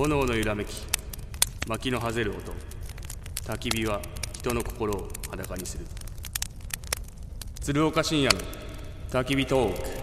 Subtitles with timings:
[0.00, 0.82] 炎の揺らめき
[1.68, 2.54] 薪のはぜる音。
[3.44, 4.00] 焚き火は
[4.32, 5.84] 人の心を裸にする。
[7.60, 8.40] 鶴岡深夜の
[9.10, 9.99] 焚き火トーク。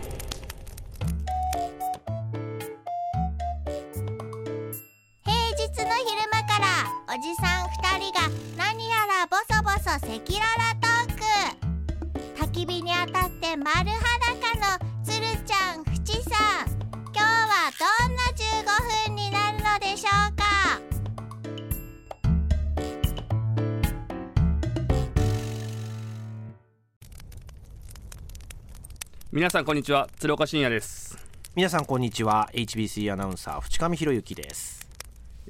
[29.37, 31.15] 皆さんこんにちは鶴岡深夜です。
[31.53, 34.89] 皆さんこんにちは HBC アナウンサー淵上博之です。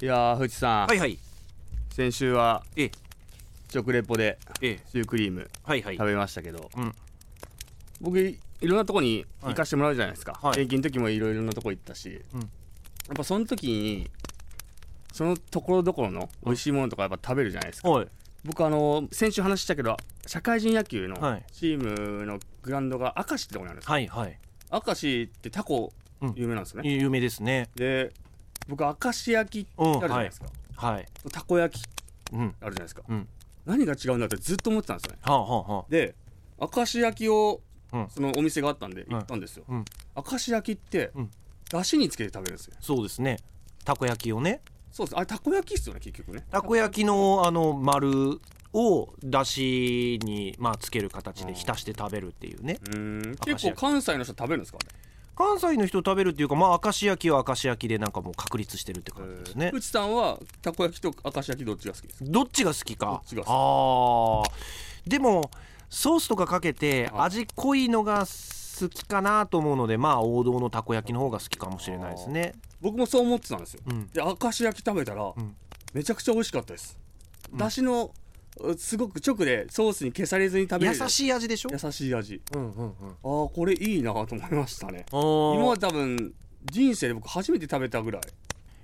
[0.02, 1.18] いやー藤さん、はいはい。
[1.94, 2.90] 先週はええ。
[3.70, 4.80] 食レポでええ。
[4.92, 5.96] シュークリームはいはい。
[5.96, 6.94] 食べましたけど、うん。
[8.02, 10.60] 僕いろんなとこに行かしてもらうじゃないですか、はい。
[10.60, 12.40] 現金の時もいろいろなとこ行ったし、うん。
[12.40, 12.48] やっ
[13.16, 14.10] ぱその時に
[15.14, 18.06] そのところどころの美味しいものとかやっぱ食べるじゃないですか、おい
[18.48, 21.44] 僕あの先週話したけど社会人野球のはい。
[21.52, 24.38] チームのグラウンドが明石ってとこにあるんですよ、はいはい。
[24.72, 26.32] 明石ってタコうん。
[26.34, 27.68] 有名なんですよね、有名ですね。
[27.76, 28.10] で
[28.66, 31.84] 僕明石焼きってあるじゃないですか、はいたこ焼き
[32.32, 32.40] うん。
[32.40, 33.28] あるじゃないですか、うん。
[33.66, 35.18] 何が違うんだってずっと思ってたんですよね。
[35.22, 36.14] はあはあはで
[36.58, 37.60] 明石焼きを、
[37.92, 38.06] うん。
[38.08, 39.84] そのお店があったんで行ったんですよ、うん。
[40.16, 41.30] 明石焼きって、うん。
[41.70, 42.76] だしにつけて食べるんですよ。
[42.80, 43.36] そうですね。
[43.84, 44.62] たこ焼きをね
[44.98, 45.16] そうです。
[45.16, 46.44] あれたこ焼きっすよね結局ね。
[46.50, 48.40] たこ焼きのあの丸
[48.72, 52.78] をだしにまあつける形で浸して食べるっていうね。
[53.46, 54.90] 結構関西の人食べるんですかあれ？
[55.36, 59.70] 関西の人食べるっていうかまあ明石焼きは明石焼きでなんかもう確立してるって感じですね。
[59.72, 62.24] うちさんはたこ焼きと明石焼きどっちが好きですか？
[62.28, 64.42] どっちが好きどかあー。
[65.06, 65.52] でも
[65.88, 67.26] ソースとかかけてはい。
[67.26, 74.06] 味濃いのが好きかなと思うのでまあ王道のたこ焼きの方が好きかもしれないですね僕もそう思ってたんですよ、うん。
[74.08, 75.56] で明石焼き食べたら、ん。
[75.94, 76.98] めちゃくちゃ美味しかったです、
[77.52, 77.58] うん。
[77.58, 78.12] だしの
[78.60, 80.98] うすごく直でソースに消されずに食べれる。
[81.00, 81.70] 優しい味でしょ？
[81.70, 82.42] 優しい味。
[82.54, 82.90] うんうんうん。
[82.90, 85.06] ああこれいいなと思いましたね。
[85.12, 86.34] 今今まで多分
[86.64, 88.22] 人生で僕初めて食べたぐらい、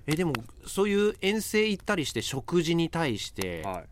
[0.06, 0.32] えでも
[0.66, 3.82] そういう遠征行ったりして食事に対しては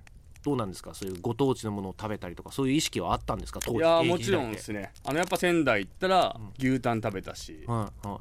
[0.44, 0.94] どうなんですか？
[0.94, 3.58] そういうご当地のものを食べたりとかそういう意識はあったんですか？
[3.60, 4.92] 当い、い時現役やーもちろんですね。
[5.04, 8.20] あのやっぱ仙台行ったら牛タン食べたし、はいは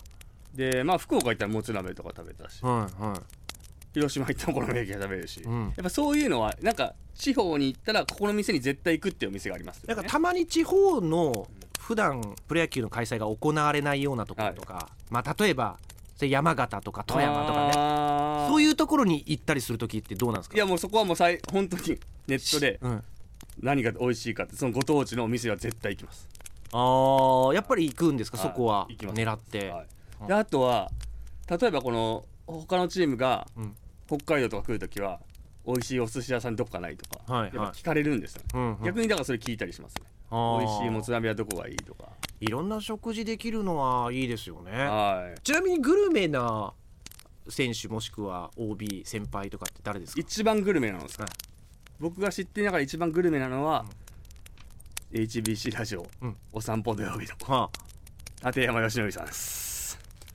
[0.53, 3.19] でまあ福岡行ったらもつ鍋とか食べたし、いはいはい。
[3.93, 5.63] 広島行ったらこの名食べるし、うん。
[5.63, 9.95] やっぱそういうのはなんか地方に行ったらここの店に絶対行くっていうお店がありますよね。
[9.95, 11.47] なんかたまに地方の
[11.79, 15.77] 普段プロ野球の開催が行われないようなところとか、まあ例えば
[16.15, 17.73] それ山形とか富山とかね。
[17.73, 20.55] かそういうところに行ったりする時ってどうなんですか？
[20.55, 23.03] いやもうそこはもうさい本当にネットでうん、
[23.61, 26.29] 何が美味しいかってそのご当地のお店は絶対行きます。
[26.71, 28.47] あーやっぱり行くんですか、はい。
[28.47, 29.19] そこは行きます。
[29.19, 29.87] 狙って、はい、
[30.27, 30.91] であとは
[31.49, 33.75] 例えばこの他のチームがうん。
[34.07, 35.21] 北海道とか来るときは
[35.65, 37.55] 美味しいお寿司屋さんどこかないとか、はいはい。
[37.55, 38.83] やっぱ聞かれるんですよね、うんうん。
[38.83, 40.01] 逆にだからそれ聞いたりしますね。
[40.29, 42.09] 美味しいもつ鍋はどこがいいとか。
[42.41, 44.71] いろんな食事できるのはいいですよね。
[44.71, 45.39] はい。
[45.39, 46.73] ちなみにグルメな
[47.47, 50.19] 選手もしくは OB 先輩とかって誰ですか？
[50.19, 51.31] 一番グルメなのですか、はい。
[52.01, 53.85] 僕が知ってる中で一番グルメなのは、
[55.13, 56.35] HBC ラジオ、うん。
[56.51, 57.69] お散歩土曜日のは
[58.45, 59.69] 立山義則さんです。
[59.69, 59.70] あ、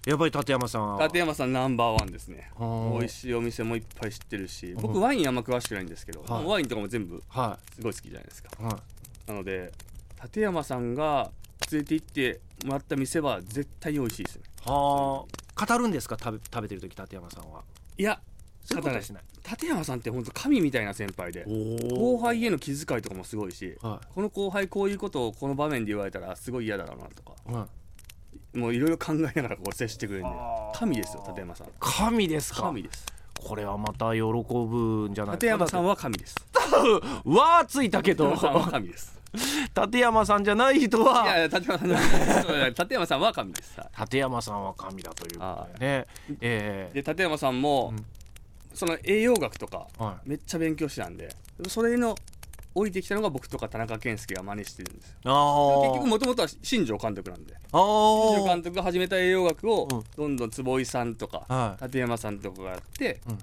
[0.06, 0.96] やっぱり立山さん。
[0.96, 2.50] は立山さんナンバーワンですね。
[2.56, 6.44] はあ美味しいお店もいっぱい知ってるしう僕ワインあんま詳しくないんですけど、はい。
[6.44, 8.50] ワインとかも全部はすごい好きじゃないですか。
[8.60, 9.30] いはい。
[9.30, 9.72] なので
[10.22, 11.32] 立山さんが
[11.72, 14.42] 連れて行ってもらった店は絶対に美味しいですね。
[14.64, 15.24] は
[15.56, 15.66] あ。
[15.66, 16.16] 語るんですか？
[16.16, 17.64] 食べ食べてる時立山さんは。
[17.98, 18.20] いや
[18.64, 19.22] そういうことはしない。
[19.50, 27.32] 立山さんって本当神みたいな先輩で後輩への気遣いとかもすごいしはこの後輩こういうことをこの場面で言われたらすごい嫌だろうなとか。
[27.48, 27.66] い、はい、
[28.56, 30.36] もういろいろ考えながらこう接してくれるんで。
[30.74, 31.68] 神ですよ立山さん。
[31.78, 32.62] 神ですか？
[32.62, 33.06] 神です。
[33.38, 35.36] これはまた喜ぶんじゃない？
[35.36, 36.34] 立山さんはは神です。
[37.24, 39.16] わーついたけ立ど山さんは神です。
[39.86, 43.78] 立山さんじゃない人いはやいや立山さんは立山さんは神です。
[43.78, 44.00] はい。
[44.02, 46.06] 立山さんは神だということでね。
[46.40, 48.04] えで立山さんも、うん。
[48.74, 51.34] その栄養学とかーはめっちゃ勉強してたんで
[51.68, 52.14] それの
[52.76, 55.82] 降りてきたのが僕とか田中健介が真似してるんですよ。
[55.82, 57.54] 結局もともとは新庄監督なんで。
[57.54, 61.84] 新庄監督が始めた栄養学をうんどんどん坪井さんとかはい。
[61.84, 63.38] 立山さんとかがやって、うん。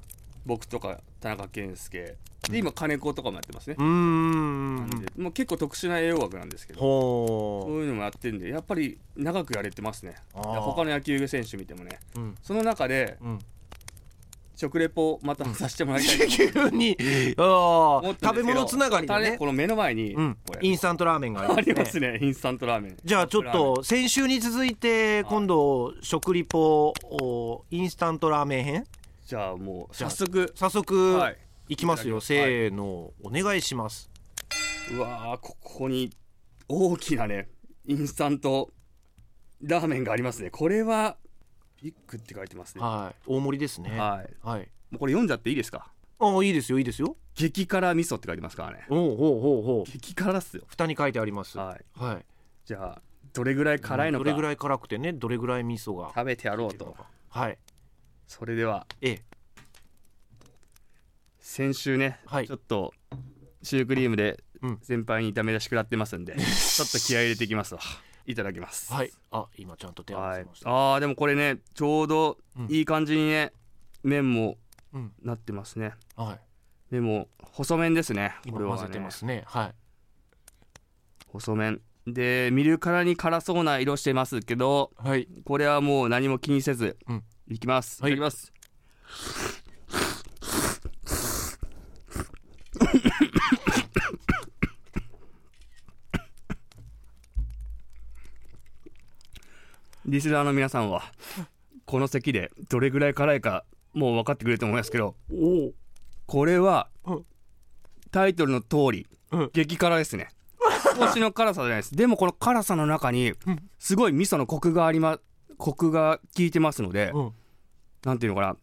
[0.45, 2.15] 僕とか田中健介
[2.49, 5.05] で今金子とかもやってますね、うーん。
[5.17, 7.71] もう結構特殊な栄養学なんですけどそほう。
[7.81, 10.15] いうのもやってるんでやっぱり長くやれてますね。
[10.33, 11.99] 他の野球選手見てもね。
[12.15, 12.35] う、うん。
[12.43, 13.39] その中でうん、
[14.63, 16.95] 食レポまたさせてもらいたい 急に。
[17.37, 19.37] あ食べ物つながりでね。
[19.37, 20.37] この目の前に、うん。
[20.61, 22.17] インスタントラーメンがあありますすね。
[22.21, 22.97] インスタントラーメン。
[23.03, 28.83] じゃあちょっと先週に続いて今度食リポおインスタントラーメン編？
[29.25, 30.53] じゃあもう早速。
[30.55, 31.37] 早速、はい。
[31.69, 32.21] い、きますよ。
[32.21, 34.09] せーの、お願いします。
[34.93, 36.09] うわーここに
[36.67, 37.47] 大きなね
[37.87, 38.69] インスタント
[39.61, 40.49] ラーメンがありますね。
[40.49, 41.17] これは
[41.83, 42.81] ビッグって書いてますね。
[42.81, 43.15] ははい。
[43.27, 43.89] 大盛りですね。
[43.93, 43.99] い。
[43.99, 44.45] はい。
[44.89, 45.91] もうこれ読んじゃっていいですか？
[46.19, 47.17] ああいいですよいいですよ。
[47.35, 48.85] 激辛味噌って書いてますからね。
[48.89, 49.91] おうほうほうほう。
[49.91, 50.63] 激辛っすよ。
[50.67, 51.57] 蓋に書いてあります。
[51.57, 52.17] ははい。
[52.21, 52.23] い
[52.65, 53.01] じゃあ
[53.33, 54.23] どれぐらい辛いのか。
[54.23, 56.07] どれぐらい辛くてねどれぐらい味噌が。
[56.15, 56.95] 食べてやろうと。
[57.29, 57.57] はい。
[58.27, 58.87] それでは。
[59.01, 59.23] ええ。
[61.39, 62.47] 先週ね、はい。
[62.47, 62.93] ちょっと
[63.61, 64.79] シュークリームでうん。
[64.81, 67.81] 先輩にダメ出し食らってますんで、 ちょっと気合い入れていきますわ
[68.25, 68.93] いただきます。
[68.93, 69.11] はい。
[69.31, 72.37] あ今ちゃんと手を合わました、あーでもこれねちょうど
[72.69, 73.51] いい感じにね
[74.03, 74.57] 麺も
[74.93, 75.11] うん。
[75.23, 75.93] なってますね。
[76.15, 76.93] はい。
[76.93, 79.43] でも細麺ですね今これは混ぜてねますね。
[79.47, 79.73] はい。
[81.27, 81.81] 細麺。
[82.05, 85.27] で見るからに辛そうな色してますけどはい。
[85.45, 87.23] これはもう何も気にせず、うん。
[87.49, 88.13] いきます、はい。
[88.13, 88.53] い、きます
[100.13, 101.01] リスナーの皆さんは
[101.85, 105.71] この席でどれぐらい辛いかもう分かってくれると思いますけどおお
[106.27, 107.25] これはうん。
[108.11, 109.49] タイトルの通り、うん。
[109.53, 110.29] 激辛ですね。
[110.95, 111.95] 少しの辛さじゃないです。
[111.95, 113.57] でもこの辛さの中にうん。
[113.79, 115.19] すごい味噌のコクがありま
[115.57, 117.31] コクが効いてますので、うん。
[118.05, 118.55] なんていうのかな。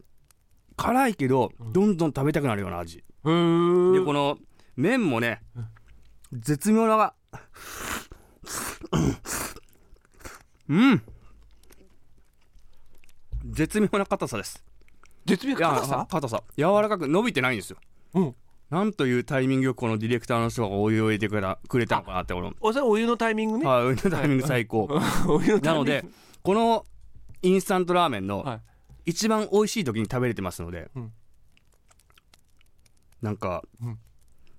[0.76, 4.38] 辛いけどどんどん食べたくなるような味、でこの
[4.76, 5.42] 麺もね
[6.32, 7.12] 絶妙な
[10.68, 11.02] うん
[13.50, 14.64] 絶妙な硬さです。
[15.26, 16.42] 絶妙いや辛さ硬さ。
[16.56, 17.78] 柔らかく伸びてないんですよ。
[18.14, 18.34] うん。
[18.70, 23.66] なんというタイミングよくこのディレクターの人がお湯を入れてくれたくれたのかなってこのおお湯のタイミングね？
[23.66, 24.88] はいお湯のタイミング最高。
[25.62, 26.04] なので
[26.42, 26.86] この
[27.42, 28.60] インスタントラーメンのはい。
[29.06, 31.12] 一番美味しい時に食べれてますので、うん。
[33.22, 33.98] なんか、うん。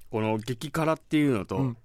[0.09, 1.77] この激辛っていうのと、うん。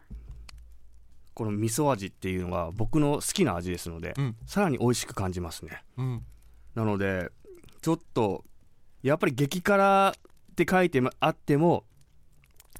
[1.34, 4.36] この味噌味っていうのが僕の好きな味ですので、うん。
[4.46, 5.84] さらに美味しく感じますね。
[5.98, 6.26] うん
[6.76, 7.32] なので
[7.82, 8.44] ちょっと
[9.02, 11.84] やっぱり激辛って書いてあっても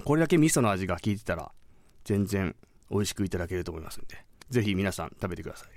[0.04, 1.50] これだけ味噌の味が効いてたら
[2.04, 2.54] 全然
[2.90, 5.69] 美味しくいただけると思いますんでぜひ皆さん食べてください。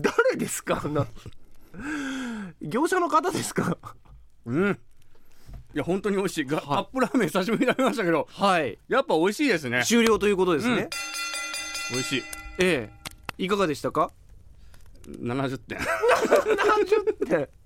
[0.00, 1.06] 誰 ですかあんな。
[2.62, 3.76] 業者の方ですか。
[4.46, 4.78] うん。
[5.74, 6.44] いや本当に美味しい。
[6.46, 6.66] が、はい。
[6.66, 8.78] カップラーメン久しぶりに食べましたけどはい。
[8.88, 9.84] やっぱ美味しいですね。
[9.84, 10.88] 終了ということですね、うん。
[11.92, 12.22] 美味しい。
[12.60, 13.44] ええ。
[13.44, 14.10] いかがでしたか？
[15.20, 15.78] 70点。
[15.78, 17.48] 70点。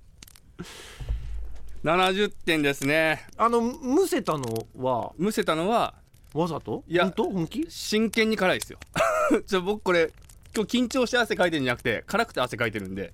[1.84, 3.26] 70点ですね。
[3.36, 4.44] あのむせたの
[4.76, 5.12] は？
[5.16, 5.94] むせたのは
[6.32, 6.84] わざと？
[6.86, 7.30] いや本当？
[7.30, 7.66] 本気？
[7.68, 8.78] 真剣に辛いですよ。
[9.46, 10.12] ちょ僕これ
[10.54, 13.12] 今日緊張して汗かいてるんじゃなくて辛くて汗かいてるんで。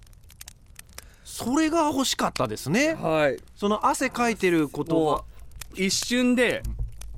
[1.25, 2.95] それが欲しかったですね。
[2.95, 3.39] はい。
[3.55, 5.25] その汗かいてることもは
[5.77, 6.63] う一瞬で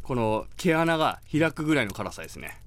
[0.02, 2.60] この毛穴が開くぐらいの辛さですね。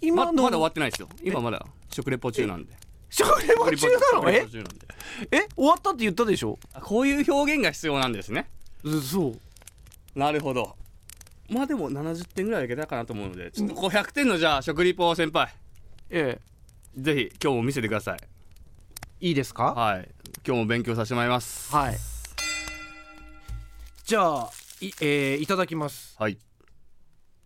[0.00, 1.08] 今のままだ終わってないですよ。
[1.22, 2.72] 今まだ食レポ中なんで
[3.14, 4.30] 食レポ中なの？
[4.30, 4.46] え？
[5.30, 5.46] え？
[5.54, 6.58] 終わったって言ったでしょ？
[6.72, 8.48] あこういう表現が必要なんですね。
[8.84, 10.18] うそう。
[10.18, 10.74] なるほど。
[11.50, 15.54] まあでも70点ぐらいいけたかなと思うのでちょっとこう100点のじゃあ食リポ先輩。
[16.08, 16.40] え
[16.96, 18.18] ぜひ今日も見せてください。
[18.22, 18.28] え
[19.28, 19.74] いいですか？
[19.74, 20.08] はい。
[20.46, 21.70] 今日も勉強させてもらいます。
[21.74, 21.96] はい。
[24.04, 24.50] じゃあ
[24.80, 26.16] い,、えーいただきます。
[26.18, 26.38] はい。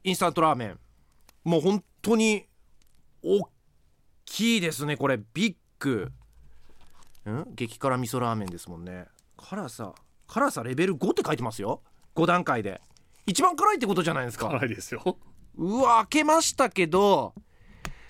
[0.04, 0.78] インスタントラーメン。
[1.42, 2.46] もう本当に
[3.22, 3.48] 大
[4.26, 5.18] きいですねこれ。
[5.32, 6.12] ビッグ。
[7.26, 7.44] ん？
[7.54, 9.06] 激辛味噌ラーメンですもんね。
[9.38, 9.94] 辛さ
[10.26, 11.80] 辛さレベル5って書いてますよ。
[12.14, 12.82] 5段階で。
[13.26, 14.48] 一番辛いってことじゃないですか。
[14.48, 15.16] 辛いですよ。
[15.56, 17.32] うわ開けましたけど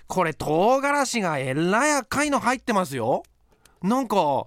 [0.09, 3.23] これ唐辛子がえらい赤いの入ってますよ。
[3.83, 4.47] なんか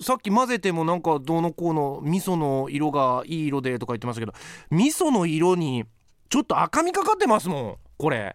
[0.00, 4.32] さっき混ぜてもなんかどうのこうの味噌の色がいい色でとか言ってましたけど
[4.70, 5.84] 味噌の色に
[6.30, 8.34] ちょっと赤みかかってますもんこれ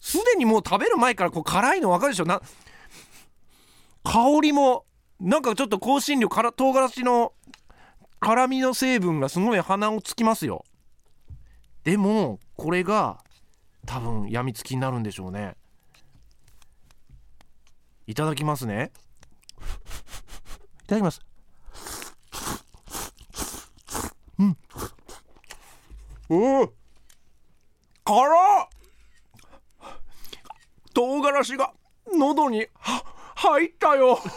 [0.00, 2.24] すでにもう食べる前からこう辛いの分かるでしょ？
[2.24, 2.40] な
[4.02, 4.86] 香りも
[5.20, 7.34] なんかちょっと香辛料から唐辛子の
[8.18, 10.64] 辛みの成分がすごい鼻をつきますよ。
[11.84, 13.18] でもこれが
[13.86, 15.54] 多分やみつきになるんでしょうね。
[18.06, 18.90] いただきますね。
[20.84, 21.20] いただきます。
[24.38, 24.56] うん。
[26.30, 26.72] おお
[28.04, 28.68] 辛っ！
[31.00, 31.72] 唐辛子が
[32.14, 32.66] 喉に
[33.34, 34.18] 入ったよ。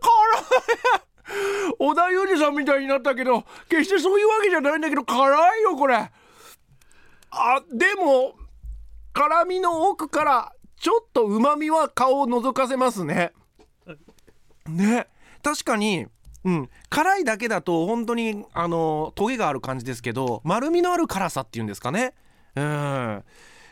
[0.00, 1.74] 辛い。
[1.80, 5.96] 織田裕二さんみたいになったけど決してそういうわけじゃないんだけど辛いよこれ。
[7.30, 8.34] あでも
[9.12, 13.32] 辛みの奥からちょっとうまみは顔を覗かせますね。
[14.66, 15.08] ね。
[15.42, 16.06] 確かに
[16.44, 22.14] うん、辛いだけだと本当にあのトゲがある感じですけど丸みのある辛さっていうんですかね。
[22.54, 23.24] うん。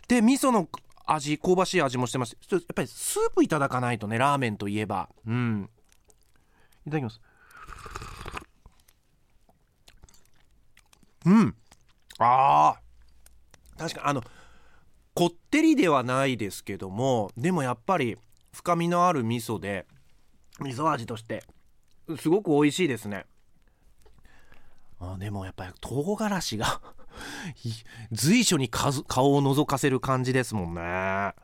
[0.09, 0.69] で味噌の
[1.07, 2.37] 味香ばしい味もしてます。
[2.47, 5.09] ちょっとやっぱりスープいただかないとねラーメンといえば。
[5.27, 5.71] うん。
[6.87, 7.21] いただきます。
[11.25, 11.55] うん。
[12.19, 13.79] あー。
[13.79, 14.23] 確かあの
[15.15, 18.17] こってりではないですけどもでもやっぱり
[18.53, 19.87] 深みのある味噌で
[20.61, 21.45] 味噌味として
[22.19, 23.27] すごく美味しいですね。
[24.99, 26.81] あでもやっぱり唐辛子が
[28.13, 30.81] 随所に顔を覗かせる感じですもんね。
[30.81, 31.35] は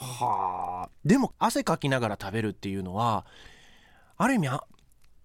[0.00, 0.88] あ。
[1.04, 3.26] でも汗かきながら食べるっていうのは
[4.16, 4.62] ある意味あ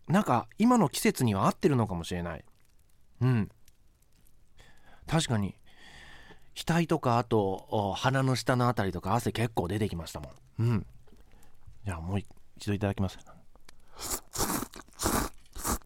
[0.08, 2.44] なんか今の季節には合ってるのかもしれない。
[3.22, 3.50] うん。
[5.08, 5.56] 確かに。
[6.56, 10.64] 額とかあと鼻の下のあたりとか汗結構出てきましたもん。
[10.64, 10.86] うん。
[11.86, 12.28] じゃあもう一
[12.68, 13.18] 度いただきます。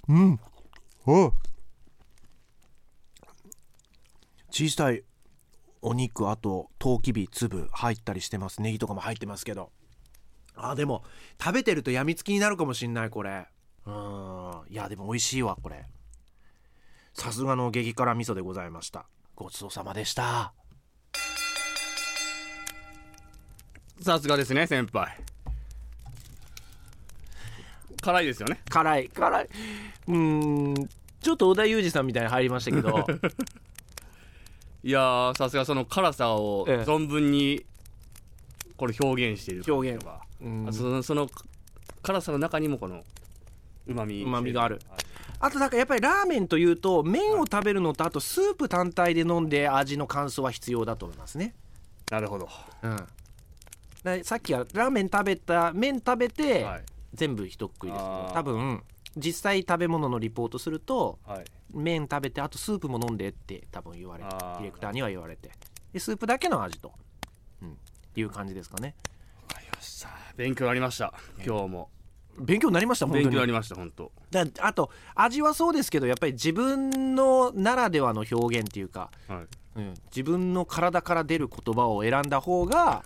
[0.10, 0.40] うん。
[1.06, 1.34] お
[4.58, 5.04] 小さい
[5.84, 8.60] お肉あとトウキビ粒入ったりしてます。
[8.64, 9.70] ネギとかも入ってますけど。
[10.56, 11.04] あでも
[11.40, 13.46] 食べてるとやみつきになるかもしんないこれ。
[13.86, 14.62] うん。
[14.68, 15.86] いやでも美味しいわこれ。
[17.14, 19.06] さすがの激辛味噌でございました。
[19.36, 20.54] ごちそうさまでした。
[24.02, 25.20] さすがですね先輩。
[28.02, 28.60] 辛いですよね。
[28.72, 29.50] 辛い辛い。
[30.08, 30.90] うーん。
[31.22, 33.06] ちょっと織田裕二さんみたいに入りましたけど
[34.88, 36.90] いやーさすがその辛さをええ。
[36.90, 37.66] 存分に
[38.78, 40.22] これ表現している表現は。
[40.42, 40.72] うん。
[40.72, 41.28] そのその
[42.02, 43.04] 辛さの中にもこの
[43.86, 44.80] うまみ旨味がある。
[44.90, 45.00] はい。
[45.42, 51.54] あとなんかやっぱりラーメンというと麺を食べるのとあとスープ単体で飲んで味の感想は必要だと思いますね。
[52.10, 52.48] なるほど、
[52.84, 52.98] うん、
[54.04, 56.84] ださっきはラーメン食べた麺食べてはい。
[57.14, 58.82] 全部一食いですけど、多分
[59.18, 65.52] 実際食べ物のリポートするとはい、麺食べてあとスープも飲んでって多分言われてディレクターには言われて。
[65.94, 66.92] でスープだけの味と、
[67.62, 67.78] うん、
[68.16, 68.96] いう感じですかね。
[69.48, 71.14] わかりました勉強になりました。
[71.46, 71.90] 今日も。
[72.40, 73.24] 勉強になりました本当に。
[73.26, 74.12] 勉強になりました本当。
[74.32, 79.48] だあと味はそうですけどやっぱり自分のならではの表現っていうかはい。
[79.78, 83.04] うん、自分の体から出る言葉を選んだ方が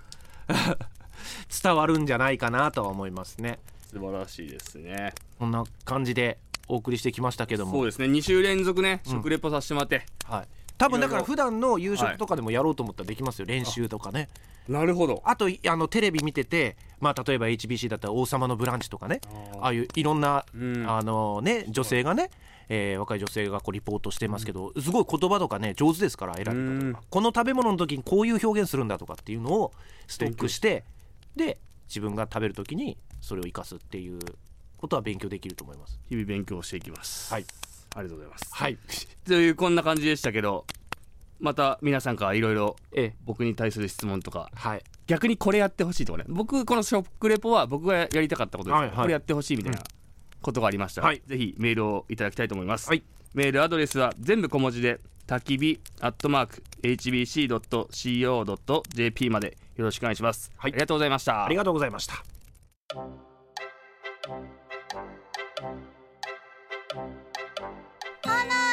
[1.61, 3.59] 伝わるんじゃないかなとは思いますね。
[3.91, 5.13] 素晴らしいですね。
[5.37, 8.07] こんな感じでお送りしてきましたけども、そうですね。
[8.07, 9.11] 2週連続ねうん。
[9.13, 14.29] 食レポさせてもらって、はい、多分だから普段の夕食とかでもやろうと思ったらできますよ、練習とかね。
[14.67, 15.21] なるほど。
[15.25, 19.21] あといあのテレビ見てて、まあ、例えば HBC だったら「王様のブランチ」とかね。
[19.59, 20.89] ああいういろんな、うん。
[20.89, 22.29] あのね、女性がね、
[22.69, 26.93] えー若い女性がこうリポートしてますけど、すごい言葉とかね上手ですから選び方うん。
[26.93, 29.73] とかこの食べ物の時にこういう表現するんだとかっていうのを
[30.07, 30.85] ストックして
[31.35, 34.19] で自分が食べる時にそれを生かすっていう
[34.81, 35.99] ことは勉強できると思います。
[36.09, 37.31] 日々勉強していきます。
[37.31, 37.45] はい、
[37.95, 38.49] ありがとうございます。
[38.51, 38.77] はい。
[39.25, 40.65] というこんな感じでしたけど
[41.39, 43.15] また皆さんからいろいろええ。
[43.23, 44.83] 僕に対する質問とかはい。
[45.07, 46.25] 逆にこれやってほしいとかね。
[46.27, 48.97] 僕この食レポは僕がやりたかったことです、はいはい。
[48.97, 49.81] これやってほしいみたいな
[50.41, 51.21] ことがありましたら、はい。
[51.25, 53.03] ぜひメールをいただきたいと思います、はい。
[53.33, 60.71] メールアドレスは全部小文字で焚き火アットマーク HBC.CO.JP までよろしくお願いします、はい。
[60.71, 61.45] ありがとうございました。
[61.45, 62.23] ありがとうございました。
[65.61, 65.77] 炎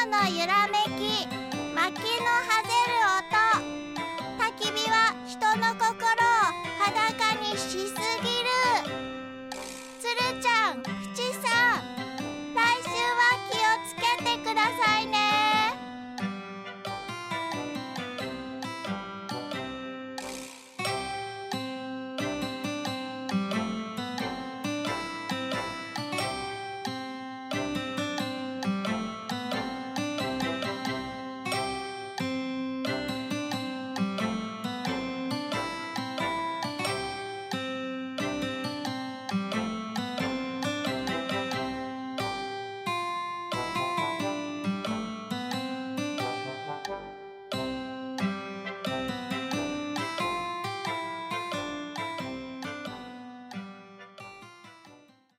[0.09, 1.38] の揺らめき。